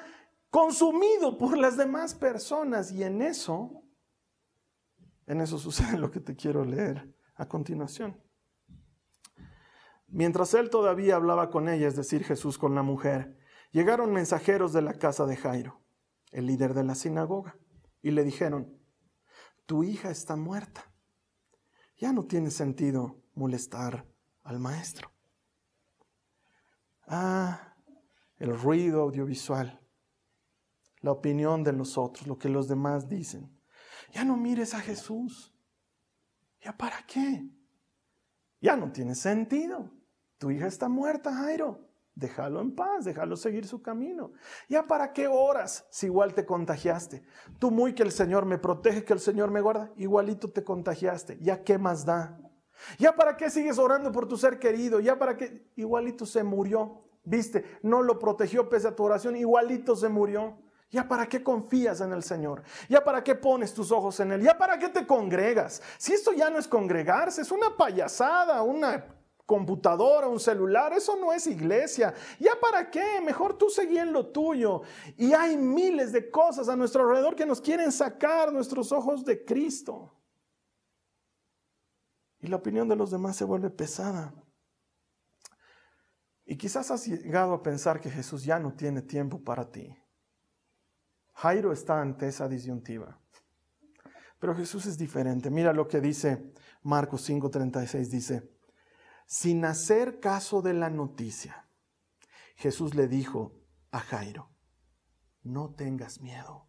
[0.50, 3.82] consumido por las demás personas y en eso,
[5.26, 8.20] en eso sucede lo que te quiero leer a continuación.
[10.08, 13.36] Mientras él todavía hablaba con ella, es decir, Jesús con la mujer,
[13.72, 15.85] llegaron mensajeros de la casa de Jairo
[16.32, 17.56] el líder de la sinagoga,
[18.02, 18.78] y le dijeron,
[19.66, 20.92] tu hija está muerta.
[21.98, 24.06] Ya no tiene sentido molestar
[24.42, 25.10] al maestro.
[27.08, 27.74] Ah,
[28.38, 29.80] el ruido audiovisual,
[31.00, 33.56] la opinión de los otros, lo que los demás dicen.
[34.12, 35.54] Ya no mires a Jesús.
[36.60, 37.48] ¿Ya para qué?
[38.60, 39.92] Ya no tiene sentido.
[40.38, 41.85] Tu hija está muerta, Jairo.
[42.16, 44.32] Déjalo en paz, déjalo seguir su camino.
[44.68, 47.22] ¿Ya para qué oras si igual te contagiaste?
[47.60, 51.38] Tú muy que el Señor me protege, que el Señor me guarda, igualito te contagiaste.
[51.40, 52.40] ¿Ya qué más da?
[52.98, 54.98] ¿Ya para qué sigues orando por tu ser querido?
[54.98, 55.70] ¿Ya para qué?
[55.76, 57.04] Igualito se murió.
[57.22, 57.78] ¿Viste?
[57.82, 60.58] No lo protegió pese a tu oración, igualito se murió.
[60.90, 62.62] ¿Ya para qué confías en el Señor?
[62.88, 64.42] ¿Ya para qué pones tus ojos en Él?
[64.42, 65.82] ¿Ya para qué te congregas?
[65.98, 69.15] Si esto ya no es congregarse, es una payasada, una
[69.46, 72.12] computadora, un celular, eso no es iglesia.
[72.38, 73.20] ¿Ya para qué?
[73.24, 74.82] Mejor tú seguí en lo tuyo.
[75.16, 79.44] Y hay miles de cosas a nuestro alrededor que nos quieren sacar nuestros ojos de
[79.44, 80.12] Cristo.
[82.40, 84.34] Y la opinión de los demás se vuelve pesada.
[86.44, 89.96] Y quizás has llegado a pensar que Jesús ya no tiene tiempo para ti.
[91.34, 93.20] Jairo está ante esa disyuntiva.
[94.38, 95.50] Pero Jesús es diferente.
[95.50, 98.10] Mira lo que dice Marcos 5:36.
[98.10, 98.55] Dice,
[99.26, 101.68] sin hacer caso de la noticia,
[102.56, 103.52] Jesús le dijo
[103.90, 104.50] a Jairo,
[105.42, 106.68] no tengas miedo,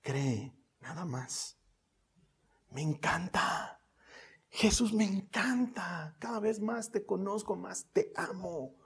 [0.00, 1.58] cree nada más.
[2.70, 3.80] Me encanta.
[4.48, 6.16] Jesús me encanta.
[6.18, 8.76] Cada vez más te conozco, más te amo.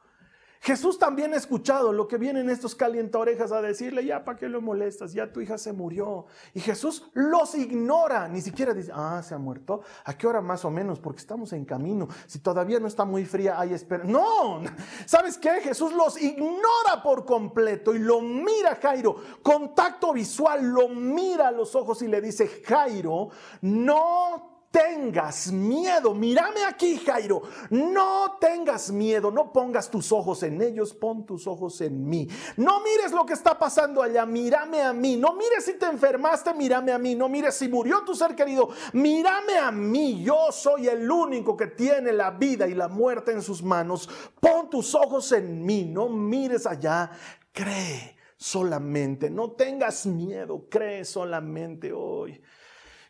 [0.61, 2.77] Jesús también ha escuchado lo que vienen estos
[3.15, 5.13] orejas a decirle, ya, ¿para qué lo molestas?
[5.13, 6.27] Ya tu hija se murió.
[6.55, 9.83] Y Jesús los ignora, ni siquiera dice, ah, se ha muerto.
[10.05, 10.99] ¿A qué hora más o menos?
[10.99, 12.09] Porque estamos en camino.
[12.27, 14.05] Si todavía no está muy fría, hay espera.
[14.05, 14.63] No,
[15.07, 15.61] ¿sabes qué?
[15.61, 19.17] Jesús los ignora por completo y lo mira Jairo.
[19.43, 23.29] Contacto visual, lo mira a los ojos y le dice, Jairo,
[23.63, 26.15] no tengas miedo.
[26.15, 27.43] Mírame aquí, Jairo.
[27.71, 29.31] No tengas miedo.
[29.31, 32.29] No pongas tus ojos en ellos, pon tus ojos en mí.
[32.57, 34.27] No mires lo que está pasando allá.
[34.27, 35.17] Mírame a mí.
[35.17, 37.15] No mires si te enfermaste, mírame a mí.
[37.15, 38.69] No mires si murió tu ser querido.
[38.93, 40.23] Mírame a mí.
[40.23, 44.09] Yo soy el único que tiene la vida y la muerte en sus manos.
[44.41, 45.85] Pon tus ojos en mí.
[45.85, 47.11] No mires allá.
[47.53, 49.31] Cree solamente.
[49.31, 50.67] No tengas miedo.
[50.69, 52.41] Cree solamente hoy.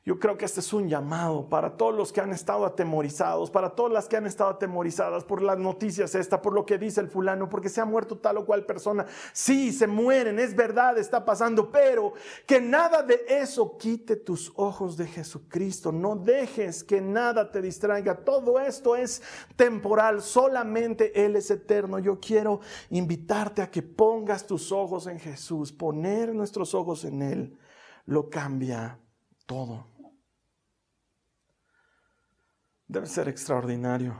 [0.08, 3.68] Yo creo que este es un llamado para todos los que han estado atemorizados, para
[3.68, 7.08] todas las que han estado atemorizadas por las noticias esta, por lo que dice el
[7.08, 9.04] fulano, porque se ha muerto tal o cual persona.
[9.34, 12.14] Sí, se mueren, es verdad, está pasando, pero
[12.46, 15.92] que nada de eso quite tus ojos de Jesucristo.
[15.92, 18.14] No dejes que nada te distraiga.
[18.14, 19.20] Todo esto es
[19.56, 21.98] temporal, solamente Él es eterno.
[21.98, 25.70] Yo quiero invitarte a que pongas tus ojos en Jesús.
[25.70, 27.58] Poner nuestros ojos en Él
[28.06, 28.98] lo cambia
[29.44, 29.97] todo.
[32.88, 34.18] Debe ser extraordinario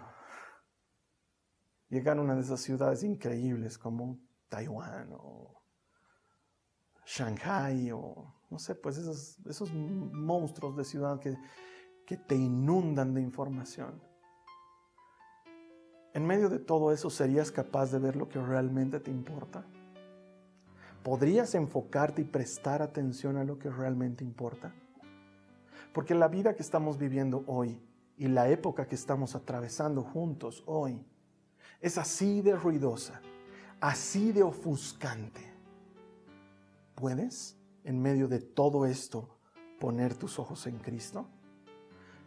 [1.89, 5.63] llegar a una de esas ciudades increíbles como Taiwán o
[7.07, 11.37] Shanghai o no sé, pues esos, esos monstruos de ciudad que,
[12.07, 14.03] que te inundan de información.
[16.15, 19.67] En medio de todo eso, ¿serías capaz de ver lo que realmente te importa?
[21.03, 24.75] ¿Podrías enfocarte y prestar atención a lo que realmente importa?
[25.93, 27.81] Porque la vida que estamos viviendo hoy
[28.19, 31.01] y la época que estamos atravesando juntos hoy
[31.81, 33.21] es así de ruidosa,
[33.81, 35.41] así de ofuscante.
[36.97, 39.39] ¿Puedes, en medio de todo esto,
[39.79, 41.29] poner tus ojos en Cristo?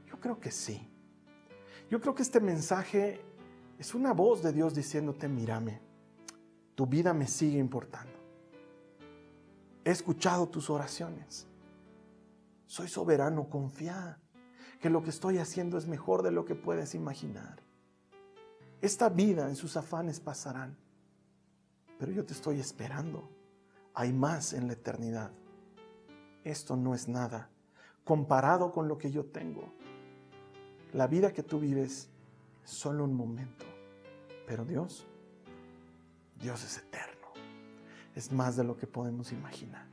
[0.07, 0.89] Yo creo que sí.
[1.89, 3.19] Yo creo que este mensaje
[3.77, 5.81] es una voz de Dios diciéndote, mírame,
[6.73, 8.13] tu vida me sigue importando.
[9.83, 11.47] He escuchado tus oraciones.
[12.65, 14.20] Soy soberano, confía
[14.81, 17.61] que lo que estoy haciendo es mejor de lo que puedes imaginar.
[18.81, 20.75] Esta vida en sus afanes pasarán,
[21.99, 23.29] pero yo te estoy esperando.
[23.93, 25.31] Hay más en la eternidad.
[26.43, 27.49] Esto no es nada
[28.03, 29.71] comparado con lo que yo tengo.
[30.93, 32.09] La vida que tú vives
[32.63, 33.65] es solo un momento,
[34.47, 35.05] pero Dios,
[36.39, 37.27] Dios es eterno.
[38.15, 39.90] Es más de lo que podemos imaginar.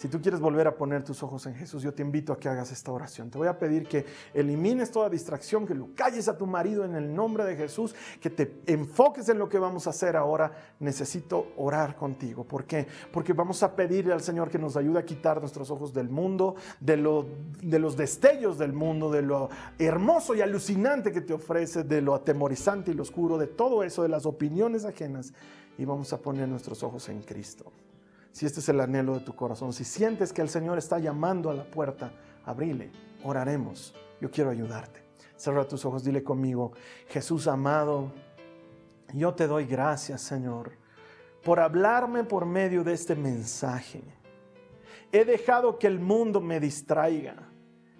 [0.00, 2.48] Si tú quieres volver a poner tus ojos en Jesús, yo te invito a que
[2.48, 3.28] hagas esta oración.
[3.28, 6.94] Te voy a pedir que elimines toda distracción, que lo calles a tu marido en
[6.94, 10.52] el nombre de Jesús, que te enfoques en lo que vamos a hacer ahora.
[10.78, 12.44] Necesito orar contigo.
[12.44, 12.86] ¿Por qué?
[13.12, 16.54] Porque vamos a pedirle al Señor que nos ayude a quitar nuestros ojos del mundo,
[16.80, 16.96] de,
[17.62, 22.14] de los destellos del mundo, de lo hermoso y alucinante que te ofrece, de lo
[22.14, 25.34] atemorizante y lo oscuro, de todo eso, de las opiniones ajenas.
[25.76, 27.70] Y vamos a poner nuestros ojos en Cristo
[28.32, 31.50] si este es el anhelo de tu corazón, si sientes que el Señor está llamando
[31.50, 32.12] a la puerta,
[32.44, 32.90] abrile,
[33.24, 33.94] oraremos.
[34.20, 35.02] Yo quiero ayudarte.
[35.36, 36.72] Cierra tus ojos, dile conmigo,
[37.08, 38.12] Jesús amado,
[39.14, 40.72] yo te doy gracias, Señor,
[41.42, 44.02] por hablarme por medio de este mensaje.
[45.10, 47.48] He dejado que el mundo me distraiga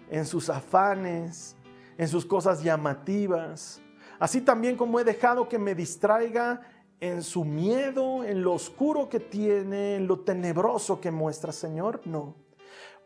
[0.09, 1.55] en sus afanes,
[1.97, 3.81] en sus cosas llamativas,
[4.19, 6.61] así también como he dejado que me distraiga
[7.01, 12.01] en su miedo, en lo oscuro que tiene, en lo tenebroso que muestra, Señor.
[12.05, 12.35] No.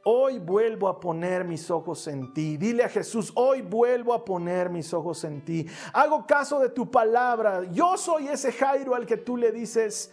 [0.04, 2.58] Hoy vuelvo a poner mis ojos en ti.
[2.58, 5.66] Dile a Jesús, hoy vuelvo a poner mis ojos en ti.
[5.94, 7.64] Hago caso de tu palabra.
[7.72, 10.12] Yo soy ese Jairo al que tú le dices,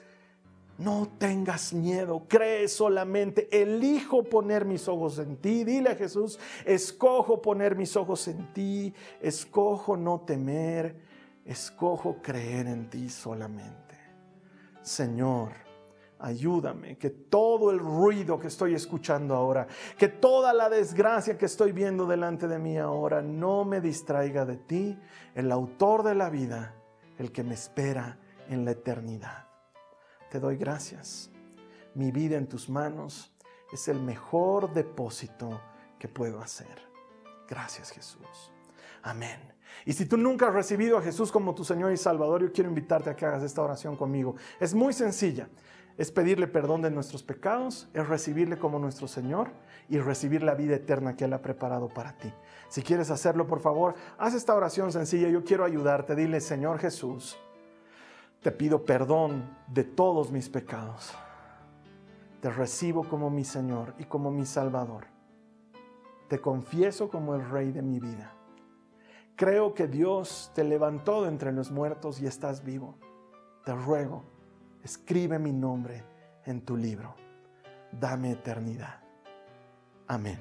[0.78, 5.64] no tengas miedo, cree solamente, elijo poner mis ojos en ti.
[5.64, 11.12] Dile a Jesús, escojo poner mis ojos en ti, escojo no temer,
[11.45, 13.97] escojo creer en ti solamente.
[14.82, 15.53] Señor,
[16.18, 19.66] ayúdame, que todo el ruido que estoy escuchando ahora,
[19.99, 24.57] que toda la desgracia que estoy viendo delante de mí ahora, no me distraiga de
[24.57, 24.99] ti,
[25.34, 26.74] el autor de la vida,
[27.18, 28.18] el que me espera
[28.49, 29.49] en la eternidad.
[30.30, 31.30] Te doy gracias.
[31.95, 33.32] Mi vida en tus manos
[33.72, 35.61] es el mejor depósito
[35.99, 36.88] que puedo hacer.
[37.49, 38.51] Gracias Jesús.
[39.03, 39.53] Amén.
[39.84, 42.68] Y si tú nunca has recibido a Jesús como tu Señor y Salvador, yo quiero
[42.68, 44.36] invitarte a que hagas esta oración conmigo.
[44.61, 45.48] Es muy sencilla
[45.98, 49.50] es pedirle perdón de nuestros pecados, es recibirle como nuestro Señor
[49.88, 52.32] y recibir la vida eterna que Él ha preparado para ti.
[52.68, 55.28] Si quieres hacerlo, por favor, haz esta oración sencilla.
[55.28, 56.14] Yo quiero ayudarte.
[56.14, 57.36] Dile, Señor Jesús,
[58.40, 61.12] te pido perdón de todos mis pecados.
[62.40, 65.05] Te recibo como mi Señor y como mi Salvador.
[66.28, 68.32] Te confieso como el Rey de mi vida.
[69.37, 72.97] Creo que Dios te levantó de entre los muertos y estás vivo.
[73.64, 74.24] Te ruego
[74.83, 76.05] escribe mi nombre
[76.45, 77.14] en tu libro.
[77.93, 79.01] Dame eternidad.
[80.09, 80.39] Amén.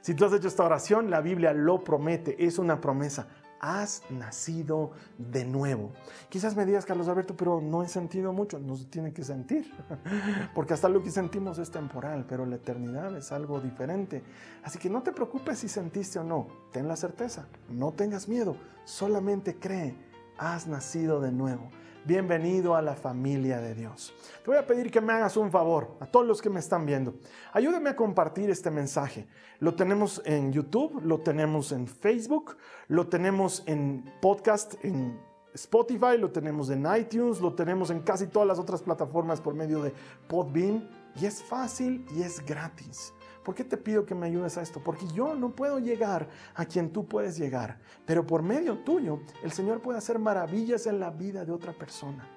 [0.00, 3.28] Si tú has hecho esta oración, la Biblia lo promete, es una promesa.
[3.64, 5.92] Has nacido de nuevo.
[6.28, 8.58] Quizás me digas, Carlos Alberto, pero no he sentido mucho.
[8.58, 9.72] No se tiene que sentir,
[10.54, 14.24] porque hasta lo que sentimos es temporal, pero la eternidad es algo diferente.
[14.64, 16.48] Así que no te preocupes si sentiste o no.
[16.72, 19.96] Ten la certeza, no tengas miedo, solamente cree.
[20.38, 21.70] Has nacido de nuevo
[22.04, 24.14] bienvenido a la familia de Dios.
[24.44, 26.84] Te voy a pedir que me hagas un favor a todos los que me están
[26.84, 27.14] viendo.
[27.52, 29.26] Ayúdame a compartir este mensaje.
[29.60, 32.56] Lo tenemos en YouTube, lo tenemos en Facebook,
[32.88, 35.20] lo tenemos en podcast, en
[35.54, 39.82] Spotify, lo tenemos en iTunes, lo tenemos en casi todas las otras plataformas por medio
[39.82, 39.92] de
[40.28, 40.88] Podbean.
[41.20, 43.12] Y es fácil y es gratis.
[43.42, 44.80] ¿Por qué te pido que me ayudes a esto?
[44.82, 49.52] Porque yo no puedo llegar a quien tú puedes llegar, pero por medio tuyo el
[49.52, 52.28] Señor puede hacer maravillas en la vida de otra persona.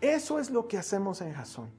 [0.00, 1.70] Eso es lo que hacemos en Jason.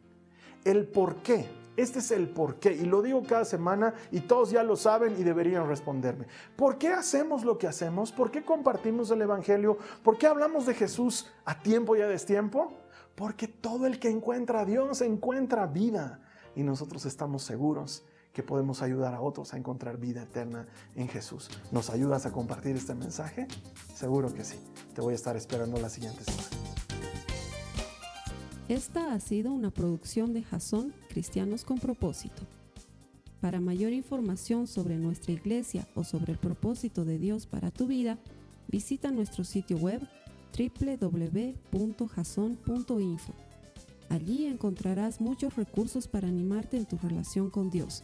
[0.64, 1.49] El por qué.
[1.76, 2.72] Este es el por qué.
[2.72, 6.28] Y lo digo cada semana y todos ya lo saben y deberían responderme.
[6.55, 8.14] ¿Por qué hacemos lo que hacemos?
[8.14, 9.78] ¿Por qué compartimos el Evangelio?
[10.03, 12.72] ¿Por qué hablamos de Jesús a tiempo y a destiempo?
[13.16, 16.22] Porque todo el que encuentra a Dios encuentra vida.
[16.55, 20.65] Y nosotros estamos seguros que podemos ayudar a otros a encontrar vida eterna
[20.95, 21.49] en Jesús.
[21.71, 23.47] ¿Nos ayudas a compartir este mensaje?
[23.93, 24.57] Seguro que sí.
[24.95, 26.47] Te voy a estar esperando la siguiente semana.
[28.67, 32.41] Esta ha sido una producción de Jason Cristianos con Propósito.
[33.39, 38.17] Para mayor información sobre nuestra iglesia o sobre el propósito de Dios para tu vida,
[38.67, 40.01] visita nuestro sitio web
[40.57, 41.43] www.jason.info.
[44.09, 48.03] Allí encontrarás muchos recursos para animarte en tu relación con Dios